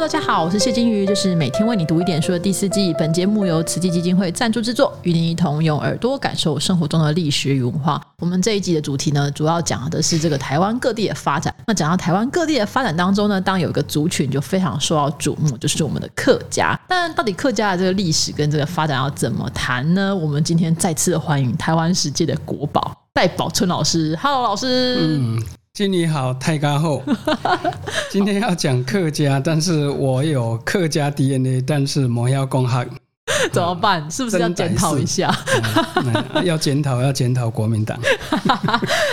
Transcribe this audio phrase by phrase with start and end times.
[0.00, 2.92] 大家好，我是谢金鱼，这是每天为你读一点书的第四季。
[2.94, 8.00] 本节目由慈济基金会赞助制作，与您一同用耳朵感受生活中的历史与文化。
[8.18, 11.54] 我们这一集的主题呢，主要讲的是这个台湾各地的发展。
[11.66, 16.74] 那讲到台湾各地的发展当中呢，当有一个族群就非常受到瞩目，就是我们的客家。
[16.88, 20.16] 但到底客家的这个历史跟这个发展要怎么谈呢？
[20.16, 24.18] 我们今天再次欢迎台湾世界的国宝戴宝春老师。
[24.22, 24.96] Hello，老师。
[24.98, 25.59] 嗯。
[25.80, 27.02] 经理好，太高后。
[28.12, 32.86] 今天要讲客家，但是我有客家 DNA，但是没有公汉，
[33.50, 34.06] 怎么办？
[34.10, 35.34] 是不是要检讨一下？
[36.44, 37.98] 要检讨， 要检讨国民党。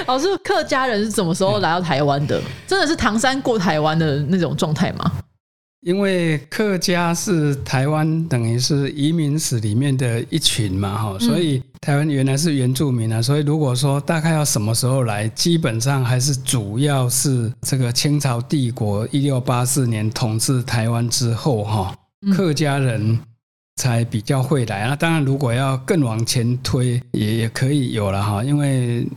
[0.08, 2.42] 老师，客家人是什么时候来到台湾的？
[2.68, 5.10] 真的是唐山过台湾的那种状态吗？
[5.88, 21.96] 因为客家是台湾等于是移民史里面的一群嘛，哈，所以台湾原来是原住民啊，所以如果说大概要什么时候来，基本上还是主要是这个清朝帝国一六八四年统治台湾之后，哈，
[22.36, 23.18] 客家人
[23.78, 24.90] 才比较会来。
[24.90, 29.08] 那当然，如果要更往前推，也也可以有了哈，因为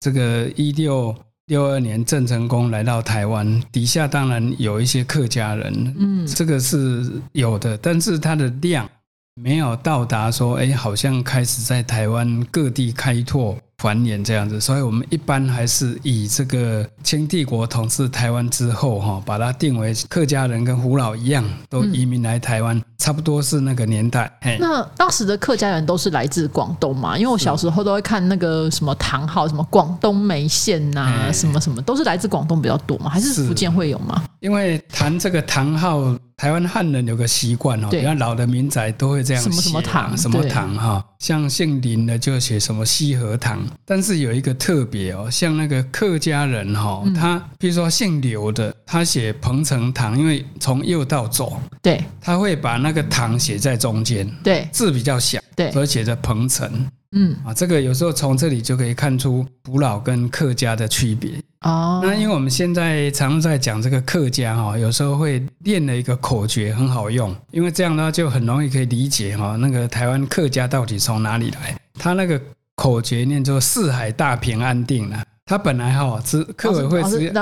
[0.00, 1.16] 这个一六。
[1.48, 8.88] 六二年，郑成功来到台湾，底下当然有一些客家人，嗯，这个是有的，但是它的量
[9.34, 13.58] 没有到达说，哎，好像开始在台湾各地开拓。
[13.78, 24.28] 繁衍这样子，所以我们一般还是以这个清帝国统治台湾之后，哈，把它定为客家人跟胡老一样，都移民来台湾，差不多是那个年代。
[24.58, 27.16] 那当时的客家人都是来自广东嘛？
[27.16, 33.08] 因为我小时候都会看那个什么唐号，什么广东梅县呐，什么什么，都是来自广东比较多嘛？
[33.08, 34.24] 还是福建会有吗？
[34.40, 36.16] 因为谈这个唐号。
[36.38, 43.58] 台湾汉人有个习惯哦，比较老的民宅都会这样写，什么什么堂，什么堂哈，像姓林的就写什么西河堂。
[43.84, 56.86] 但是有一个特别哦，像那个客家人哈，他比如说姓刘的，他写彭城堂，因为从右到左，对，他会把那个堂写在中间，对，字比较小，对，所以写着彭城。
[57.12, 61.30] 嗯啊，这个有时候从这里就可以看出古老跟客家的区别
[61.62, 62.02] 哦。
[62.04, 71.74] 那因为我们现在常在讲这个客家哈，有时候会练了一个口诀，很好用，因为这样的话就很容易可以理解哈，那个台湾客家到底从哪里来？
[71.98, 72.38] 他那个
[72.78, 75.20] 口诀念作“四海大平安定”呢。
[75.44, 77.32] 他本来哈是客委会是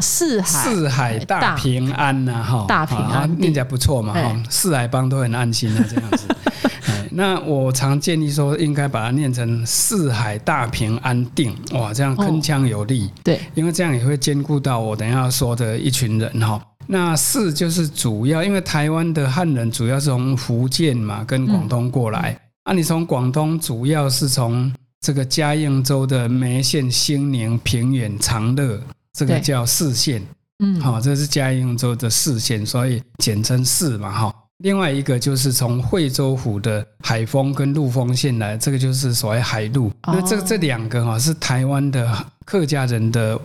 [0.00, 6.26] 四海四海大平安呐哈，大平安念起来不错嘛哈，四海帮都很安心啊这样子。
[7.10, 13.10] 那我常建议说，应该把它念成“四海大平安定”哇，这样铿锵有力。
[13.22, 16.58] 对，因为这样也会兼顾到我等下说的一群人哈。
[16.86, 22.38] 那四就是主要，因为台湾的汉人主要是从福建嘛，跟广东过来。
[22.62, 28.80] 啊，你从广东主要是从这个嘉应州的梅县、兴宁、平远、长乐，
[29.12, 30.22] 这个叫四县。
[30.58, 34.34] 嗯，好，这是嘉应州的四县，所以简称四嘛，哈。
[34.64, 39.92] 另外一个就是从惠州府的海丰跟陆丰县来，这个就是所谓海陆。
[40.06, 43.38] 那这这两个哈是台湾的客家人的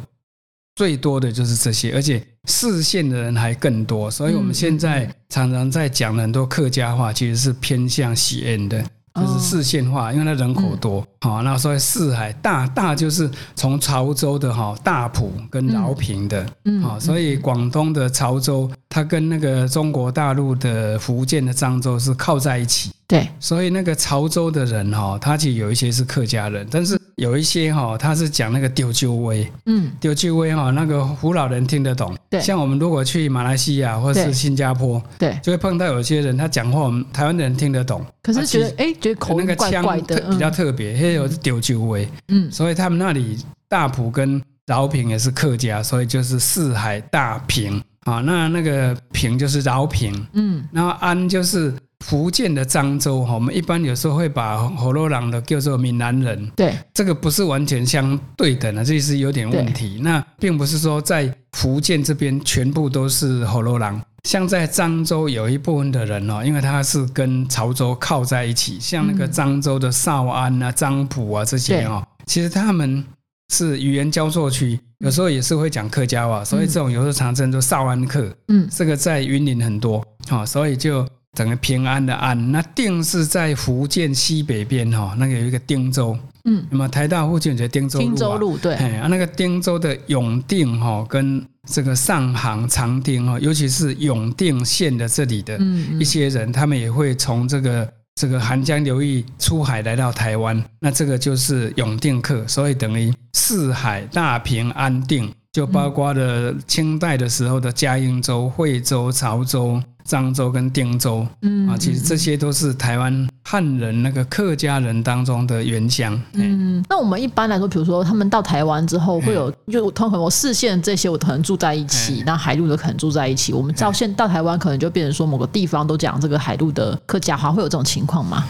[0.75, 4.09] 最多的就是这些，而且四县的人还更多。
[4.09, 8.81] 所以我们现在常常在讲很多客家话，其实是偏向西安的。
[9.13, 22.91] 就是四县化，因为它人口多，好，那所以四海大大就是从潮州的哈大埔跟饶平的，嗯，好，所以广东的潮州，它跟那个中国大陆的福建的漳州是靠在一起。
[23.07, 32.15] 对，所以那个潮州的人哈，他其实有一些是客家人，但是有一些哈，他是讲那个丢鸠威，嗯，丢鸠威哈，那个胡老人听得懂。
[32.29, 39.83] 对，像我们如果去马来西亚或者是新加坡，对，就会碰到有些人他讲话，我们台湾的人听得懂，可是觉得哎，觉得口那个腔
[40.29, 47.81] 比较特别，因为有丢鸠威，嗯，所以他们那里大埔跟饶平也是客家，所以就是四海大平。
[48.05, 51.71] 啊，那那个平就是饶平，嗯，然后安就是。
[52.01, 59.99] 福建的漳州哈，我们一般有时候会把火罗郎的叫做闽南人，对，这个不是完全相对等的，这是有点问题。
[60.01, 73.05] 那并不是说在福建这边全部都是火罗郎，像在漳州有一部分的人哦，因为他是跟潮州靠在一起，像那个漳州的邵安啊、漳浦啊这些哦，其实他们
[73.53, 81.07] 是语言交错区，有时候也是会讲客家话，所以这种有时候常称作少安客，嗯，这个在云林很多，好，所以就。
[81.37, 95.57] 整个平安的安，那定是在福建西北边哈，那个有一个汀州，嗯，那么台大附近就汀州路，汀州路对，哎，那个汀州的永定哈，跟这个上杭长汀哈，尤其是永定县的这里的
[95.99, 116.13] 一些人，他们也会从这个这个韩江流域出海来到台湾，那这个就是永定客，所以等于四海大平安定就包括了清代的时候的嘉应州、惠州、潮州、漳州跟汀州，嗯啊，其实这些都是台湾汉人那个客家人当中的原乡。
[116.35, 123.51] 嗯，嗯，那我们一般来说，比如说他们到台湾之后，会有就通常我视线这些，我可能住在一起，那海陆的可能住在一起。
[123.51, 128.45] 我们到现到台湾，可能就变成说某个地方都讲这个海陆的客家话，会有这种情况吗？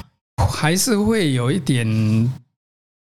[0.51, 1.88] 还是会有一点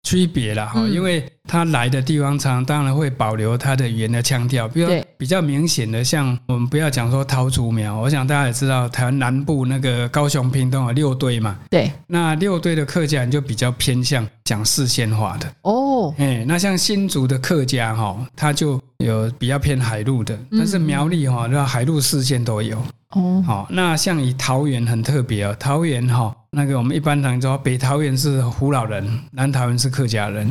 [0.05, 0.93] 区别了，哈、嗯。
[0.93, 22.79] 因为他来的地方常当然会保留他的语言的腔调，比如比较明显的，像我们不要讲说桃竹苗，我想大家也知道，台湾南部那个高雄、屏东有六堆嘛，对，那六堆的客家人就比较偏向讲四线话的，哦，哎，那像新竹的客家哈，他就有比较偏海陆的，但是苗栗哈，那海陆四线都有。
[23.11, 30.51] 哦，好，那像以桃园很特别哦，桃园哈，那个我们一般常说北桃园是胡老人，南桃园是客家人。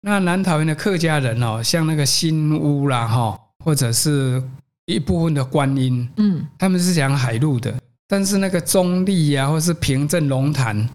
[0.00, 4.42] 那南桃园的客家人哦，像那个新屋啦哈，或者是
[4.86, 7.74] 一部分的观音，嗯，他们是讲海陆的，
[8.06, 10.88] 但是那个中立呀、或是平镇龙潭，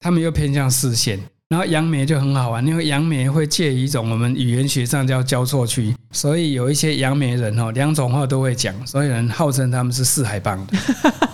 [0.00, 1.18] 他们又偏向四线。
[1.48, 10.76] 然后杨梅就很好玩，因为杨梅会介于一种我们语言学上叫交错区，所以有一些杨梅人哦，两种话都会讲，所以人号称他们是四海帮的，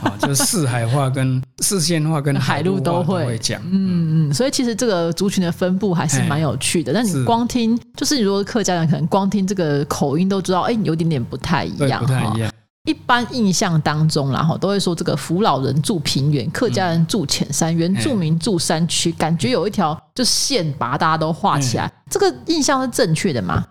[0.02, 6.92] 啊， 就是四海话跟四线话跟海陆陆都都会会讲，嗯嗯，所以其实这个族群的分布还是蛮有趣的。
[6.92, 12.38] 但你是光听，就是你如果客家人可能光听这个口音都知道，哎，有点点不太一，样不太一。
[12.38, 12.52] 样。
[12.84, 21.90] 一般印象当中啦，哈，都会说这个扶老人住平原，客家人住浅山，原住民住山区，感觉有一条就线把大家都画起来。
[22.10, 23.64] 这个印象是正确的吗？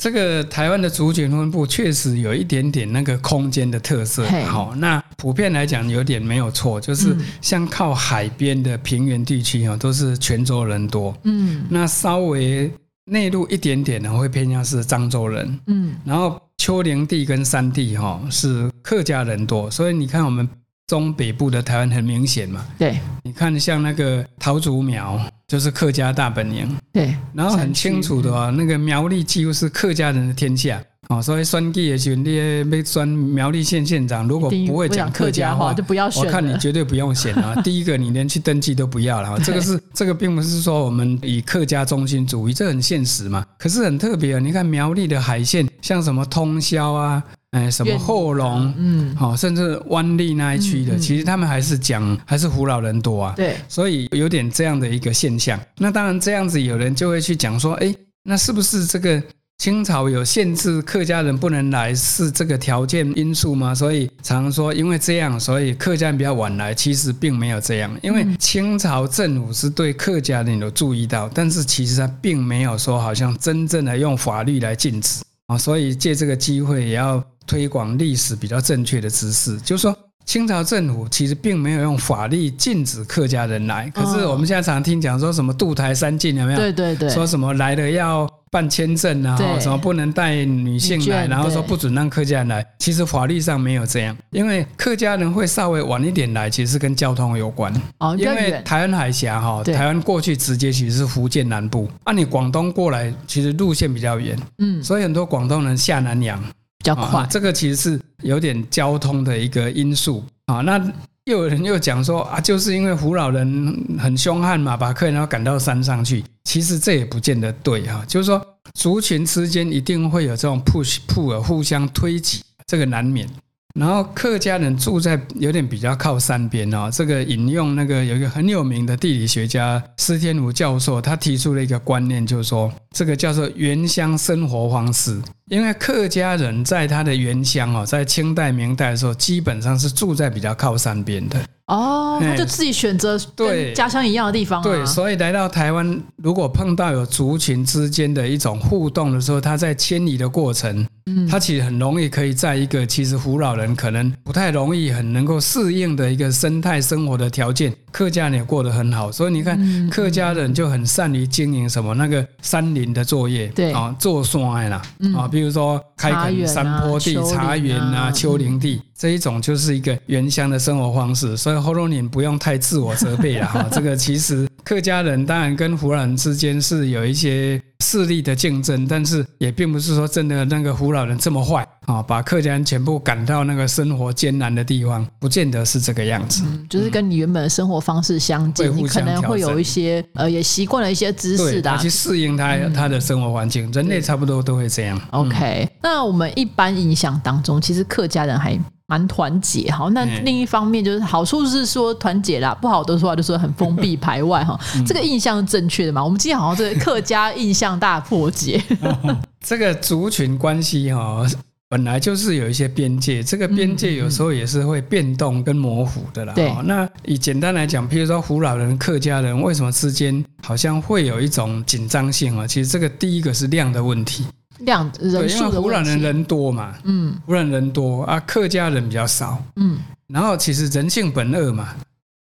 [0.00, 7.24] 这个台湾的族群分布确实有一点点那个空间的特色嘿，好，那普遍来讲有点没有错，就是嗯。
[7.40, 11.64] 像靠海边的平原地区哦，都是泉州人多，嗯。
[11.68, 12.70] 那稍微
[13.06, 20.46] 内陆一点点呢，会偏向是漳州人，嗯，然后丘陵地跟山地哈是客家人多，所以你看我们
[20.86, 23.00] 中北部的台湾很明显嘛，对。
[23.24, 36.28] 你看像那个桃竹苗就是客家大本营，对，然后很清楚的哦，那个苗栗几乎是客家人的天下哦，所以选举的时候，你要选苗栗县县长，如果不会讲客家话就，不要选了。
[36.28, 37.54] 我看你绝对不用选啊！
[37.64, 39.40] 第一个，你连去登记都不要了。
[39.40, 43.42] 这个是 这个，并不是说我们以客家中心主义，这很现实嘛。
[43.58, 47.22] 可是很特别啊，你看苗栗的海线，像什么通宵啊，
[47.52, 53.32] 哎，什么后龙，嗯，好、甚至湾利那一区的，嗯嗯其实他们还是讲还是胡老人多啊。
[53.34, 55.58] 对，所以有点这样的一个现象。
[55.78, 57.94] 那当然这样子，有人就会去讲说，哎，
[58.24, 59.22] 那是不是这个
[59.58, 63.74] 清朝有限制客家人不能来，是这个条件因素吗？
[63.74, 67.90] 所以常说因为这样，所以客家人比较晚来，其实并没有这样。
[68.00, 75.58] 因为清朝政府是对客家人有注意到，但是其实他并没有说好像真正的用法律来禁止啊。
[75.58, 79.98] 所以借这个机会也要推广历史比较正确的知识，就是说。
[80.28, 86.58] 清朝政府其实并没有用法律禁止客家人来，可是我们现在常听讲说什么渡台三禁有没有？
[86.58, 92.62] 对对对，说什么来了要办签证啊，什么不能带女性来，然后说不准让客家人来。
[92.78, 97.72] 其实法律上没有这样，因为客家人会稍微晚一点来，其实是跟交通有关。
[97.96, 106.38] 哦，比因为，台湾海峡哈，台湾过去直接其实是福建南部，按、你广东过来，其实路线比较远，嗯，所以很多广东人下南洋。
[106.80, 110.60] 比较快啊，，这个其实是有点交通的一个因素啊。
[110.60, 110.78] 那
[111.24, 116.24] 又有人又讲说啊，就是因为胡老人很凶悍嘛，把客人要赶到山上去。
[116.44, 123.28] 其实这也不见得对哈、就是说族群之间一定会有这种 push pull 互相推挤，这个难免。
[123.74, 135.20] 然后客家人住在有点比较靠山边哦，这个引用那个有一个很有名的地理学家施天武教授，他提出了一个观念，就是说这个叫做原乡生活方式。
[135.46, 141.38] 因为客家人在他的原乡哦，在清代、明代的时候，基本上是住在比较靠山边的。
[141.68, 151.28] 哦，他哎就自己选择对跟家乡一样的地方啊，对，所以来到台湾，如果碰到有族群之间的一种互动的时候，他在迁移的过程，嗯。
[151.28, 159.10] 他其实很容易可以在一个其实胡老人可能不太容易很能够适应的一个生态生活的条件，客家人也过得很好。
[159.10, 168.80] 所以你看，嗯客家人就很善于经营什么那个山林的作业，对啊，做山啦，嗯啊，比如说开垦山坡地、茶园啊啊、丘陵地。
[168.96, 173.66] 这一种就是一个原乡的生活方式，所以后龙你不用太自我责备了哈。
[173.72, 186.42] 这个其实客家人当然跟胡老人之间是有一些势力的竞争，但是也并不是说真的那个胡老人这么坏啊，把客家人全部赶到那个生活艰难的地方，不见得是这个样子。
[186.44, 193.72] 嗯，就是跟你原本的生活方式相近，你可能会有一些呃，也习惯了一些知识的，去适应他他的生活环境。
[193.72, 195.00] 人类差不多都会这样。
[195.12, 198.60] OK，那我们一般印象当中，其实客家人还。
[198.90, 204.58] 蛮团结哈，那另一方面就是好处是说团结啦，不好的说话就说很封闭排外哈。
[204.86, 206.02] 这个印象是正确的嘛？
[206.02, 208.62] 我们今天好像这个客家印象大破解。
[209.44, 211.22] 这个族群关系哈，
[211.68, 216.32] 本来就是有一些边界，这个边界有时候也是会变动跟模糊的啦。
[216.32, 222.46] 对，那以简单来讲，譬如说胡老人、客家人为什么之间好像会有一种紧张性啊？
[222.46, 224.24] 其实这个第一个是量的问题。
[224.58, 231.74] 量人数的湖南人人多嘛，嗯，湖南人多啊，客家人比较少，嗯，然后其实人性本恶嘛，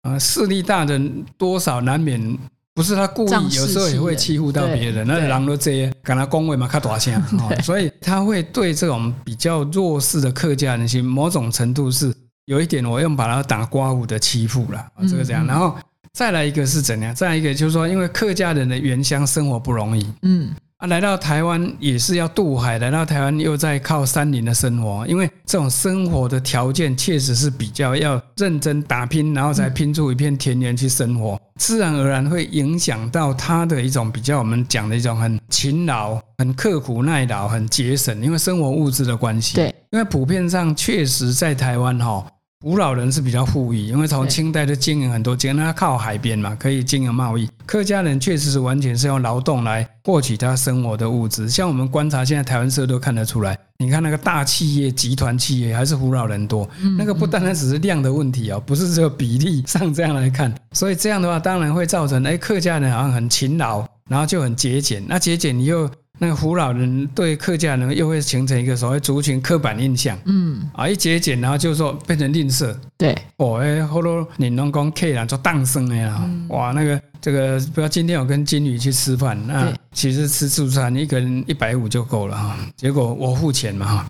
[0.01, 0.99] 啊，势力大的
[1.37, 2.37] 多少难免
[2.73, 7.21] 不是他故意，有时候也会欺负到别人，那狼都这样，跟他恭维嘛，他大声，
[7.63, 12.13] 所以他会对这种比较弱势的客家人，其实某种程度是
[12.45, 15.75] 有一点，我用把他打刮胡的欺负了，这个这样，然后
[16.13, 17.13] 再来一个是怎样？
[17.13, 20.49] 再一个就是说，因为客家人的原乡生活不容易，嗯。
[20.87, 39.55] 来到台湾也是要渡海，来到台湾又在靠山林的生活，因为这种生活的条件确实是比较要认真打拼，然后才拼出一片田园去生活，自然而然会影响到他的一种比较我们讲的一种很勤劳、很刻苦耐劳、很节省，因为生活物质的关系。
[39.55, 42.25] 对，因为普遍上确实在台湾哈。
[42.63, 47.45] 古老人是比较富裕，因为从清代就经营很多，因为他靠海边嘛，可以经营贸易。
[47.65, 51.49] 客家人确实是完全是用劳动来获取他生活的物质。
[51.49, 56.65] 像我们观察现在台湾社都看得出来，你看那个大企业、集团企业还是胡老人多，
[56.97, 60.49] 那个不单单只是量的问题哦，不是这个比例上这样来看。
[60.71, 65.03] 所以这样的话，当然会造成哎，客家人好像很勤劳，然后就很节俭。
[65.05, 65.91] 那节俭你又。
[66.19, 84.07] 那个胡老人对客家人又会形成一个所谓族群刻板印象，嗯，啊，一节俭，然后就说变成吝啬，对，哦，哎，后头你能讲客人做当生的啦，哇，那个这个，不要今天我跟金鱼去吃饭，那其实吃自助餐一个人一百五就够了哈，结果我付钱嘛哈，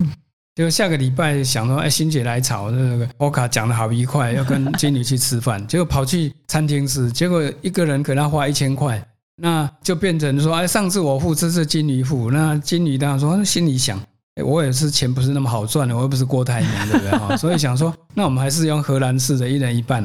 [0.56, 9.02] 结果下个礼拜想说，哎，欣姐来炒那个波卡讲的好愉快，要跟金女去吃饭， 结果跑去餐厅吃，结果一个人可能要花一千块。
[9.36, 12.30] 那就变成说，哎，上次我付，这次金鱼付。
[12.30, 14.00] 那金鱼当然说，心里想，
[14.46, 17.38] 我也是钱不是那么好赚的，我又不是郭台铭，对不对？
[17.38, 20.04] 所以想说，那我们还是用荷兰式的，一人一半。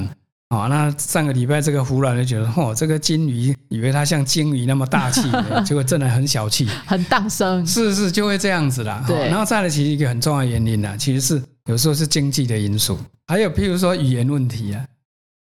[0.48, 5.20] 啊，那上个礼拜这个胡老就觉得，哦，这个金鱼以为它像金鱼那么大气，
[5.62, 7.66] 结果真的很小气，很荡生。
[7.66, 9.04] 是是，就会这样子啦。
[9.06, 9.28] 对。
[9.28, 14.82] 然后再来，其实一个很重要的原因呢，其实是有时候是经济的因素，还有譬如说语言问题啊。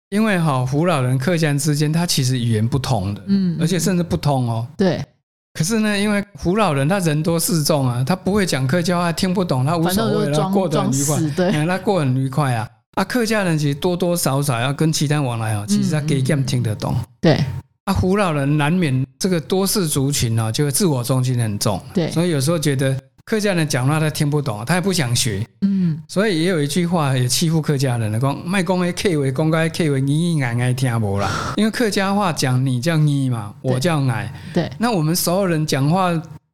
[0.09, 4.65] 因为哈，胡老人、客家人之间，他其实语言不通的，嗯，而且甚至不通哦。
[4.77, 5.03] 对。
[5.53, 12.69] 可是呢，因为胡老人他人多势众啊，他不会讲客家话，听不懂，他无所谓，他过得很愉快，对，他过很愉快啊。
[12.95, 16.95] 啊，客家人其实多多少少要跟其他往来哦，其实他给 game 听得懂。
[17.19, 17.43] 对。
[17.85, 21.81] 啊，胡老人难免这个多事族群哦，就自我中心很重。
[21.93, 22.11] 对。
[22.11, 22.97] 所以有时候觉得。
[23.27, 36.09] 客家人讲话他听不懂，他也不想学，嗯，所以也有一句话也欺负客家人的，讲卖公诶 K 为公该 K 为你矮矮听不啦， 因为客家话讲你叫你嘛，我叫矮，对，那我们所有人讲话，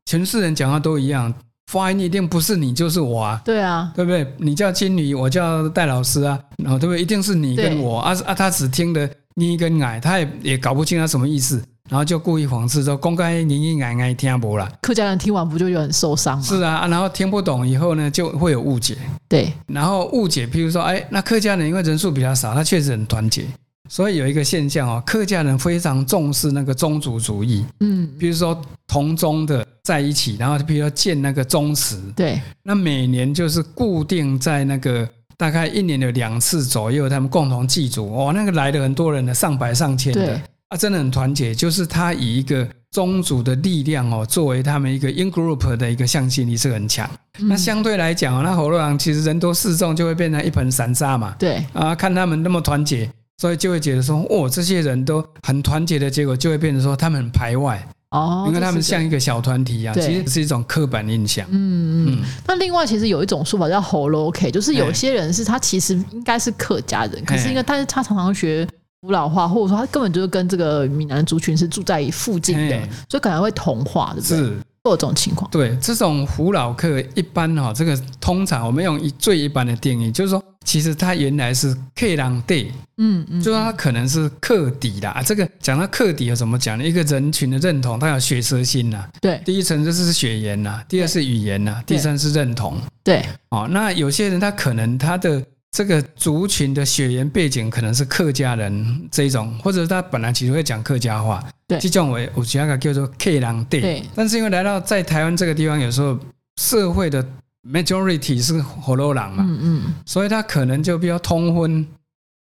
[0.08, 1.32] 全世人讲话都一样，
[1.72, 4.26] 发音一定不是你就是我啊，对啊，对不对？
[4.40, 7.00] 你叫金女，我叫戴老师啊，然后对不对？
[7.00, 11.64] 一定是你跟我啊啊，他只听得你跟矮，他也也搞不清他什么意思。
[11.90, 16.44] 然后就故意讽刺说：“公开你你爱爱听不啦？”客家人听完不就有很受伤吗？
[16.44, 18.98] 是啊，然后听不懂以后呢，就会有误解。
[19.28, 23.46] 对，然后误解，譬如说，哎，那客家人因为人数比较少，他确实很团结，
[23.90, 27.66] 所以有一个现象哦，客家人非常重视那个宗族主义。
[27.82, 32.02] 嗯，比如说同宗的在一起，然后比如说建那个宗祠。
[32.16, 38.10] 对，那每年就是固定在那个大概一年有两次左右，他们共同祭祖。
[38.16, 40.42] 哦，那个来的很多人的，上百上千的。
[40.74, 47.08] 他真的很团结，就是他以一个宗族的力量哦，作为他们一个 in group 的一个向心力是很强。
[47.42, 51.36] 那相对来讲哦，那火洛郎其实人多势众，就会变成一盆散沙嘛。
[51.38, 61.46] 对啊，看他们那么团结，所以就会觉得说，哦，这些人都很团结的结果，就会变成说他们很排外哦，因为他们像一个小团体一样，其实是一种刻板印象。
[61.52, 62.24] 嗯嗯。
[62.48, 68.68] 那另外，其实有一种说法叫 “holoke”，就是有些人是他其实应该是客家人，可是因为但是他常常学。
[69.04, 72.80] 古老化，或者说他根本就是跟这个闽南族群是住在附近的，
[73.10, 74.38] 所以可能会同化，对不对？
[74.38, 75.52] 是各种情况。
[75.52, 85.10] 对，这种胡老客一般哈、这个通常我们用一最一般的定义，就是说，其实他原来是克朗地，嗯嗯，就说它可能是客底的。
[85.10, 86.84] 啊这个讲到客底有怎么讲呢？
[86.86, 89.06] 一个人群的认同，他有血舌心呐。
[89.20, 92.78] 对第一层就是血缘呐，第二是语言呐，第三是认同。
[93.04, 95.44] 对哦，那有些人他可能他的
[95.74, 101.80] 这个族群的血缘背景可能是客家人这一种，或者他本来其实会讲客家话，对。
[101.80, 103.82] 这种为有些个叫做 K 狼地。
[103.82, 104.04] 对。
[104.14, 106.16] 但是因为来到在台湾这个地方，有时候
[106.62, 107.26] 社会的
[107.68, 111.84] majority 是火罗狼嘛，嗯嗯，所以他可能就比较通婚，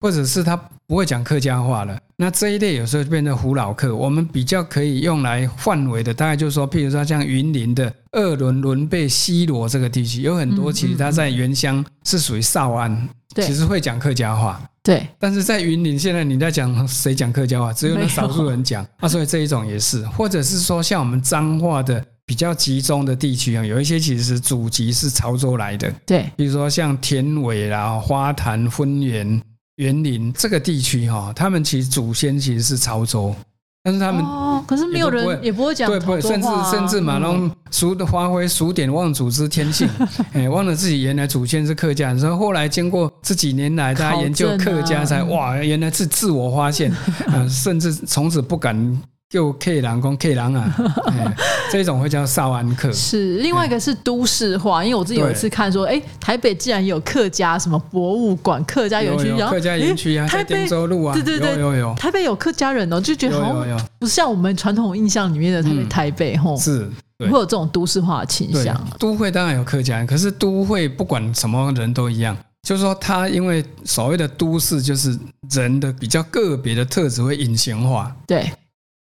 [0.04, 0.54] 或者是他
[0.86, 1.98] 不会讲客家话了。
[2.18, 14.62] 那这一类有时候就变成胡老客，我们比较可以用来范围的，大概就是说，譬如说像云林的二轮伦贝西罗这个地区，有很多嗯其实他在原乡是属于少安，其实会讲客家话。
[14.84, 15.08] 对。
[15.18, 17.72] 但是在云林，现在你在讲谁讲客家话？
[17.72, 18.86] 只有那少数人讲。
[19.00, 26.26] 啊，所以这一种也是，或者是说像我们彰化的比较集中的地区啊，有一些其实祖籍是潮州来的，对。
[26.36, 29.42] 比如说像田尾啦、花坛、分园、
[29.78, 33.36] 园林这个地区哈、他们其实祖先其实是潮州，
[33.84, 37.22] 但是他们、哦，可是没有人也不会讲对不会，甚至甚至嘛，嗯。
[37.22, 39.90] 然后数的发挥数典忘祖之天性，
[40.34, 46.92] 哎，忘了自己原来祖先是客家人，所以后来经过这几年来，大家研究客家才哇，原来是自我发现，
[47.28, 50.76] 啊，甚至从此不敢就 K 狼公 K 狼啊，
[51.08, 51.36] 哎
[51.80, 52.92] 这种会叫少安客。
[52.92, 61.96] 是另外一个是都市化，因为我自己有一次看说，哎，台北竟然有客家什么博物馆、客家园区，然后客家园区啊，诶台北州路啊，对对对有有有。
[61.96, 65.90] 台北有客家人哦，就觉得好像不像我们传统印象里面的台北嗯。
[65.90, 67.30] 台北吼，是，对。
[67.30, 72.36] 会有这种都市化的倾对向。，都会当然有客家人，可是都会不管什么人都一样，
[72.68, 75.18] 就是说他因为所谓的都市就是
[75.50, 78.52] 人的比较个别的特质会隐形化，对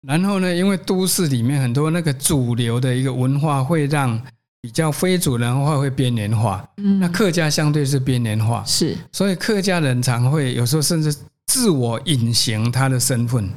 [0.07, 4.21] 然后呢，因为都市里面很多那个主流的一个文化会让
[4.61, 8.97] 比较非主流文化会边缘化，嗯，那客家相对是边缘化，是。
[9.13, 11.15] 所以客家人常会有时候甚至
[11.47, 13.49] 自我隐形他的身份，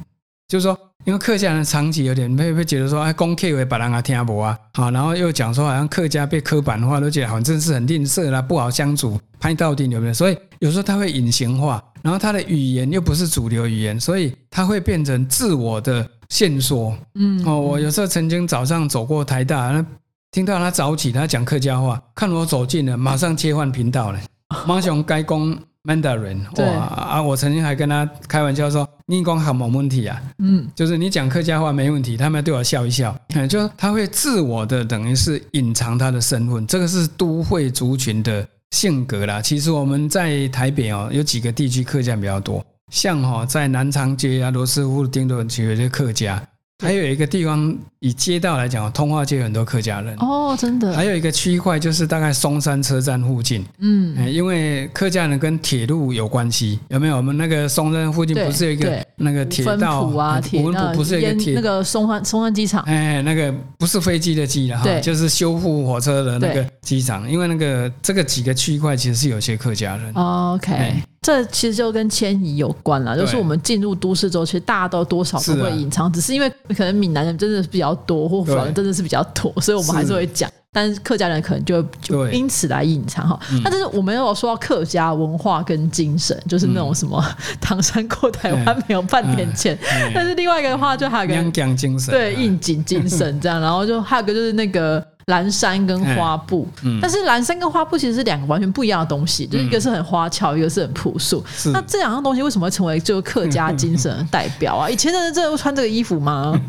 [0.48, 10.14] 就是说，因为客家人长期有点会会觉得说，哎，公客为把人啊听不啊，好，然后又讲说好像客家被刻板化，都觉得好像真是很吝啬啦，不好相处，拍到底有没有？
[10.14, 16.96] 所以有时候他会隐形化，然后他的语言又不是主流语言，所以他会变成自我的线索。
[17.14, 19.84] 嗯哦，我有时候曾经早上走过台大，那
[20.30, 24.20] 听到他早起，他讲客家话，看我走近了，马上切换频道了，
[24.66, 27.20] 马上该讲 Mandarin，对哇啊！
[27.20, 39.40] 我曾经还跟他开玩笑说：“你讲好没问题啊，嗯就是你讲客家话没问题。”他们对我笑一笑，嗯 就他会自我的等于是隐藏他的身份，这个是都会族群的性格啦。
[39.40, 46.42] 其实我们在台北哦，有几个地区客家比较多，像哈、在南昌街啊、罗斯福、丁斗区有些客家，
[46.82, 50.14] 还有一个地方以街道来讲，通化街有很多客家人。
[50.18, 50.92] 哦，真的。
[50.92, 54.16] 还有一个区块就是大概松山车站附近，嗯。
[54.18, 57.16] 哎，因为客家人跟铁路有关系，有没有？
[57.16, 67.30] 我们那个松山附近不是有一个那个铁道埔啊，呃铁那五分埔不是有一个铁那个松山松山机场，哎，那个不是飞机的机了哈，就是修复火车的那个机场。
[67.30, 78.56] 因为那个这个几个区块其实是有些客家人，OK，哎这其实就跟迁移有关了，就是我们进入都市之后，其实大家都多少都会隐藏，只是因为可能闽南人真的是比较多，或对。
[78.56, 80.50] 反正真的是比较多，所以我们还是会讲。
[80.74, 83.38] 但是客家人可能就就因此来隐藏哈。
[83.62, 87.22] 那但是我们有说到客家文化跟精神，就是那种什么
[87.60, 89.78] 唐山过台湾没有半点钱，
[90.14, 101.44] 但是另外一个的话，就还有个娘讲精神，对应景精神 这样，然后就还有个就是那个蓝山跟花布，嗯但是蓝山跟花布其实是两个完全不一样的东西，就是一个是很花俏，一个是很朴素。
[101.72, 104.88] 那这两样东西为什么会成为就是客家精神的代表啊？
[104.90, 106.60] 以前的人真的会穿这个衣服吗？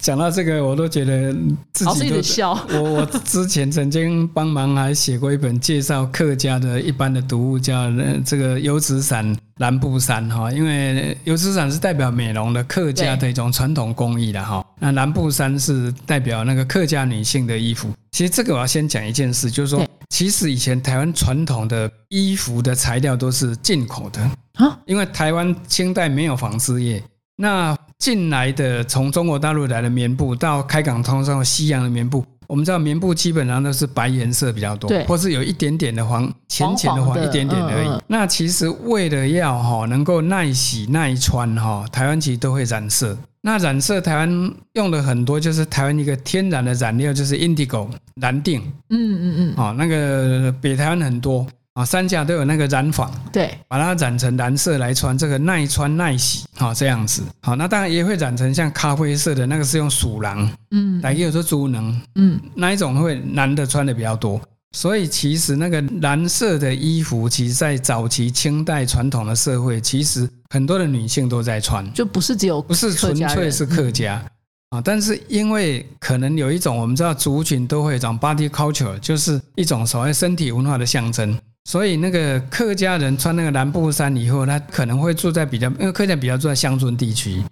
[0.00, 1.34] 讲到这个，我都觉得
[1.72, 2.52] 自己都笑。
[2.70, 17.90] 我我之前曾经帮忙还写过一本介绍客家的一般的读物，叫呃这个油纸伞蓝布衫哈，因为油纸伞是代表美容的客家的一种传统工艺的哈，那蓝布衫是代表那个客家女性的衣服。
[18.12, 24.20] 其实这个我要先讲一件事，就是说，其实以前台湾传统的衣服的材料都是进口的
[24.54, 27.02] 啊，因为台湾清代没有纺织业，
[27.36, 38.02] 那进来的从中国大陆来的棉布到开港通商西洋的棉布，我们知道棉布基本上都是白颜色比较多，或是有一点点的黄，浅浅的黄的一点点而已。
[38.06, 43.16] 那其实为了要哈能够耐洗耐穿哈，台湾其实都会染色。
[43.40, 47.88] 那染色台湾用的很多，就是台湾一个天然的染料，就是 indigo
[48.20, 51.46] 蓝靛嗯嗯嗯，哦，那个北台湾很多
[51.78, 57.22] 啊，三家都有那个染坊，对，把它染成蓝色来穿，这个耐穿耐洗，好这样子。
[57.40, 61.00] 好，那当然也会染成像咖啡色的那个是用鼠狼，嗯。
[61.02, 64.40] 来也有说猪能，嗯，那一种会男的穿的比较多。
[64.76, 74.20] 所以其实那个蓝色的衣服，其实在早期清代传统的社会，其实很多的女性都在穿，就不是只有不是纯粹是客家。
[74.70, 81.38] 啊，但是因为可能有一种我们知道族群都会有一种 body culture，就是一种所谓身体文化的象征，
[81.68, 87.42] 所以那个客家人穿那个蓝布衫以后，他可能会住在比较，因为客家比较住在乡村地区，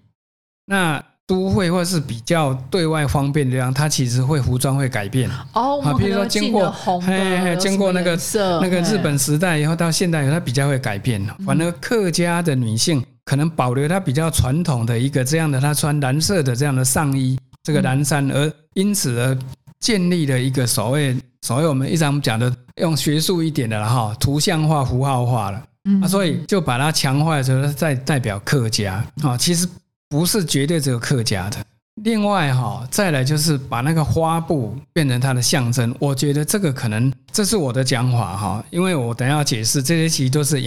[0.64, 5.30] 那都会或是比较对外方便的地方，他其实会服装会改变。
[5.52, 8.18] 哦，啊，比如说经过红嘿嘿经过那个
[8.62, 11.22] 那个日本嘿时代以后到现代以后，它比较会改变。
[11.44, 19.38] 反而客家的女性可能保留她比较传统的一个这样的，她穿蓝色的这样的上衣，这个蓝衫，而因此而
[19.80, 25.62] 建立了一个所谓所谓我们一常讲的用学术一点的了哈，图像化、符号化了。
[25.88, 29.68] 嗯啊，所以就把它强化的时候，再代表客家啊，其实
[30.08, 31.58] 不是绝对只有客家的。
[32.02, 40.60] 另外哈，再来就是把那个花布变成它的象征，我觉得这个可能这是我的讲法哈，因为我等下要解释这些其实都是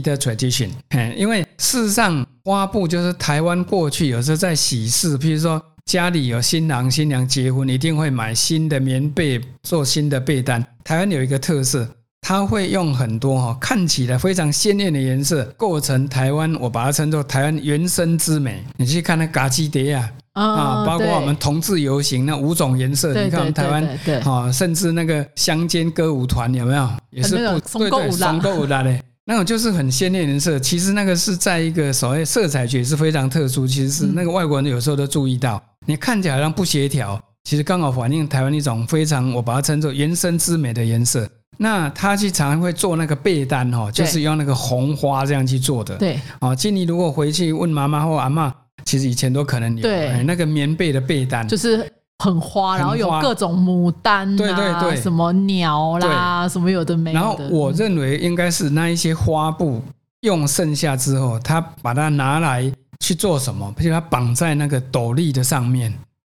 [0.00, 10.60] 的 tradition，嘿因为事实上花布就是台湾过去有时候在喜事，譬如说家里有新郎新娘结婚，一定会买新的棉被做新的被单。
[10.82, 11.88] 台湾有一个特色，
[12.22, 18.64] 它会用很多哈看起来非常鲜艳的颜色构成台湾，我把它称作台湾原生之美。
[18.76, 20.10] 你去看那嘎基蝶啊。
[20.32, 26.90] 啊，包括我们同志游行那五种颜色，你看我们台湾对，啊，甚至那个乡间歌舞团有没有？
[27.10, 30.58] 也是不松歌舞松歌舞啦嘞，那种就是很鲜艳颜色。
[30.58, 41.26] 其实那个是在一个所谓色彩学是非常特殊，其实是那个外国人有时候都注意到，你看起来好像不协调，其实刚好反映台湾一种非常我把它称作原生之美的颜色。
[41.56, 45.96] 那他去常常会做那个被单哦，就是用那个红花这样去做的。
[45.96, 48.52] 对，哦，今你如果回去问妈妈或阿妈。
[48.84, 57.18] 其实以前都可能有，对，那个棉被的被单就是很花，然后有各种牡丹，对对对，什么鸟啦，什么有的没有。
[57.18, 59.82] 然后我认为应该是那一些花布
[60.20, 62.70] 用剩下之后，他把它拿来
[63.00, 63.72] 去做什么？
[63.76, 65.92] 比如它绑在那个斗笠的上面。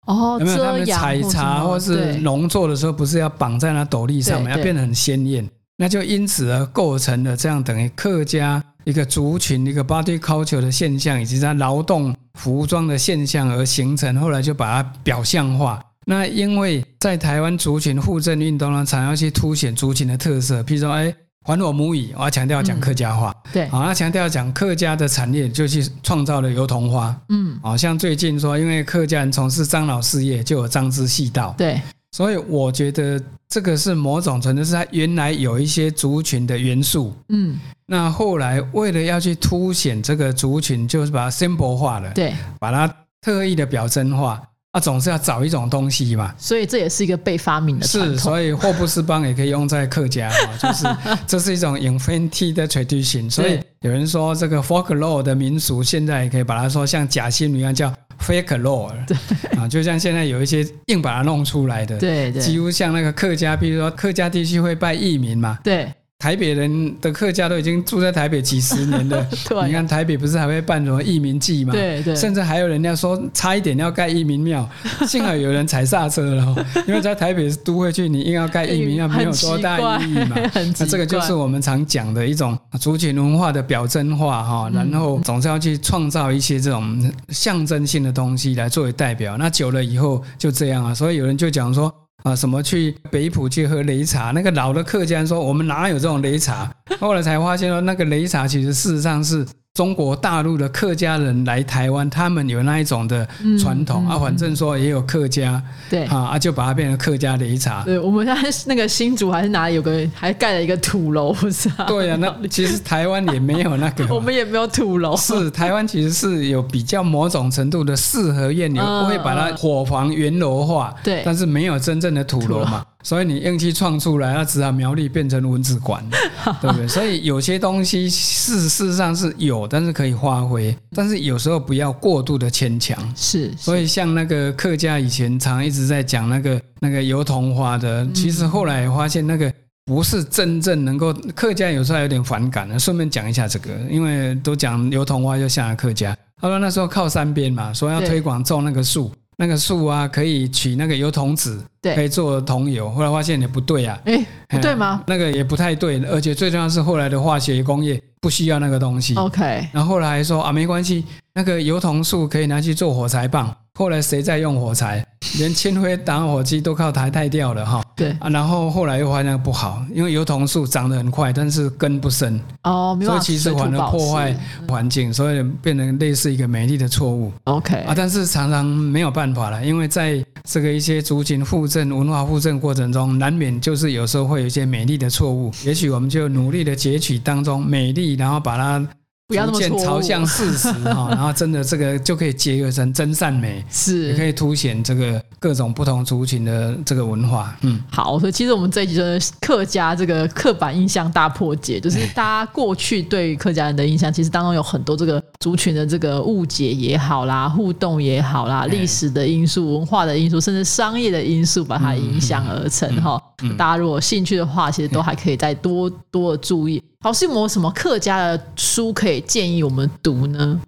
[0.06, 5.48] 哦，有没有他们采茶或是农作的时候，不是要绑在那斗笠上面，要变得很鲜艳？
[5.78, 8.64] 那就因此而构成了这样等于客家。
[8.86, 15.80] 一个族群一个 body culture 的现象，以及它劳动服装的现象而形成，后来就把它表象化。
[16.08, 21.14] 那因为在台湾族群互证运动呢，常要去凸显族群的特色，譬如说，哎，
[21.50, 31.82] 还我母语，我要强调讲客家话，对，啊，要强调讲客家的产业，就去创造了油桐花，嗯，啊，像最近说，因为客家人从事樟脑事业，就有樟之细道，对。
[32.12, 50.86] 所以我觉得这个是某种程度是它原来有一些族群的元素，嗯，那后来为了要去凸显这个族群，就是把它 symbol 化了，对，把它特意的表征化，啊，总是要找一种东西嘛，所以这也是一个被发明的是，所以霍布斯邦也可以用在客家， 就是
[51.26, 57.94] 这是一种 infinity 的 tradition，所以有人说这个 folklore 的民俗，现在也可以把它说像假新闻一样叫。
[58.20, 58.62] fake
[59.08, 59.16] 对。
[59.58, 65.90] 啊，就像现在有一些硬把它弄出来的，对对，几乎像那个客家，比如说客家地区会拜义民嘛，对。
[66.22, 69.26] 台北人的客家都已经住在台北几十年了，
[69.66, 71.72] 你看台北不是还会办什么义民祭嘛？
[71.72, 74.70] 对对，甚至还有人家说差一点要盖义民庙，
[75.08, 80.36] 幸好有人踩刹车了， 因为在台北都会去，你硬要盖义民庙没有多大意义嘛。
[80.54, 89.38] 那这个就是我们常讲的一种族群文化的表征化哈，然后总是要去创造一些这种象征性的东西来作为代表。
[89.38, 91.90] 那久了以后就这样啊，所以有人就讲说。
[92.24, 94.32] 啊，什么去北浦去喝擂茶？
[94.32, 96.72] 那个老的客家人说，我们哪有这种擂茶？
[97.00, 99.46] 后来才发现说，那个擂茶其实事实上是。
[99.80, 103.26] 中国大陆的客家人来台湾，他们有那一种的
[103.58, 107.84] 传统啊，反正说也有客家，对啊，就把它变成客家擂茶。
[107.86, 111.86] 对，我们现在那个新竹还是哪里有个，还盖了一个土楼，不是吧？
[111.88, 115.16] 对呀，那其实台湾也没有那个， 我们也没有土楼。
[115.16, 122.86] 是台湾其实是有比较某种程度的四合院，你不会把它火房圆楼化，对，但是没有真正的土楼嘛。
[123.02, 126.04] 所以你硬气创出来，那只好苗栗变成文字馆，
[126.62, 126.88] 对不对？
[126.88, 132.98] 所以有些东西事事实上是有，但是可以发挥，但是有时候不要过度的牵强。
[133.16, 139.52] 是，所以像那个客家以前常一直在讲那个那个油桐花的，其实后来发现那个
[139.86, 142.78] 不是真正能够客家有时候有点反感的。
[142.78, 149.10] 顺便讲一下这个，因为都讲油桐花就下了客家，他说那时候靠山边嘛，说要推广种那个树。
[149.42, 152.90] 那个树啊可以取那个油桐籽，对可以做桐油。
[152.90, 159.16] 后来发现也不对啊，哎，不对吗哎那个也不太对，而且最重要是后来的化学工业不需要那个东西。
[159.16, 163.56] ？OK，然后后来还说啊，没关系，那个油桐树可以拿去做火柴棒。
[163.80, 165.02] 后来谁在用火柴？
[165.38, 168.28] 连铅灰打火机都靠台汰掉了哈对，啊！
[168.30, 174.36] 然后后来又发现不好，因为油桐树长得很快，但是根不深，哦，没所以其实反而破坏
[174.68, 177.94] 环境，所以变成类似一个美丽的错误 OK，啊。
[177.96, 185.50] 但是常常没有办法了，因为在这个一些族群互证、文化互证过程中，难免就是有时候会有一些美丽的错误。
[185.64, 188.86] 也许我们就努力的截取当中美丽，然后把它
[189.30, 197.56] 不要那么逐渐朝向事实哈，然后真的这个就可以结合成真善美，是也可以凸显这个各种不同族群的这个文化。
[197.62, 213.22] 嗯，好，所以其实我们这一集就是客家这个刻板印象大破解，哎就是大家过去对于客家人的印象，其实当中有很多这个族群的这个误解也好啦，互动也好啦，哎历史的因素、文化的因素，甚至商业的因素，把它影响而成哈。
[213.44, 216.84] 嗯大家如果有兴趣的话，其实都还可以再多多的注意。
[217.06, 220.60] 老师有没有什么客家的书可以建议我们读呢？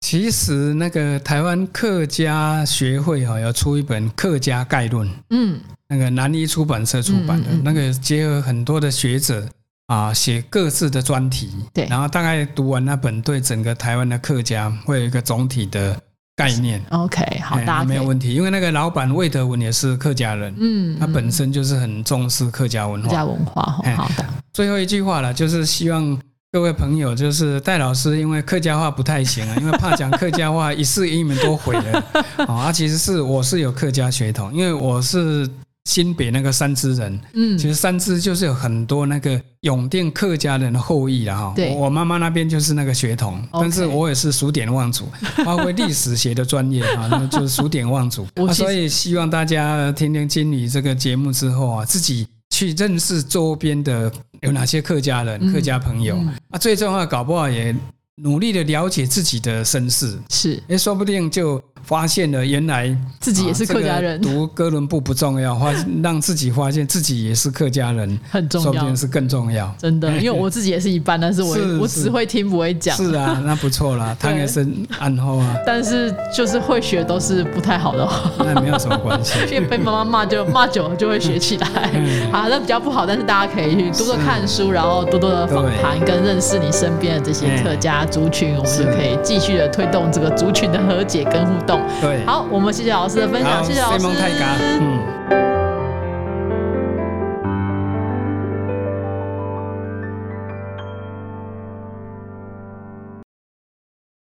[0.00, 7.62] 其实那个台湾客家学会哈要出一本《客家概论》，嗯，那个南一出版社出版的，嗯嗯嗯。
[7.64, 9.48] 那个结合很多的学者
[9.86, 11.86] 啊，写各自的专题，对。
[11.86, 15.98] 然后大概读完那本，对整个台湾的客家会有一个总体的
[16.36, 16.82] 概念。
[16.90, 23.24] OK，好，哎大家，没有问题，因为那个老板魏德文也是客家人，嗯，他本嗯身就是很重视客家文化客家。
[23.24, 23.62] 文化
[23.96, 26.18] 好的，最后一句话了，就是希望
[26.52, 32.04] 各位朋友，就是戴老师，因为客家话不太行啊， 因为怕讲客家话，一世英名都毁了。
[32.48, 35.48] 哦，啊，其实是我是有客家血统，因为我是
[35.86, 41.52] 新北那个三支人，嗯，其实三支就是有很多那个永定客家人的后裔了哈。
[41.56, 41.70] 对。
[41.70, 45.08] 我我妈妈那边就是那个血统，但是我也是数典忘祖，
[45.44, 48.26] 包括历史学的专业啊，那就是数典忘祖。
[48.52, 54.12] 所以希望大家听听经理这个节目之后啊，自己去认识周边的
[54.42, 55.52] 有哪些客家人、嗯。
[55.52, 56.16] 客家朋友。
[56.16, 56.34] 嗯。
[56.50, 57.74] 啊，最重要搞不好也
[58.16, 60.62] 努力的了解自己的身世，是。
[60.68, 61.60] 哎，说不定就
[61.90, 68.96] 发现了原来自己也是啊客家人，这个读哥伦布不重要，发 让自己发现自己也是客家人，很重要说不定。
[68.96, 69.74] 是更重要。
[69.76, 74.64] 真的， 因为我自己也是一半，但是我我只会听不会讲，是啊，那不错啦， 他也是
[75.00, 79.40] 暗后啊，但是就是会学都是不太好的话，那没有什么关系。
[79.46, 83.04] 因为被妈妈骂就骂久了就会学起来，嗯好，那比较不好。
[83.04, 91.79] 但是大家可以去多多看书，然后多多的访谈，跟认识你身边的这些客家族群，我们就可以继续的推动这个族群的和解跟互动。
[92.00, 95.49] 对，好，我们谢谢老师的分享，谢谢老师。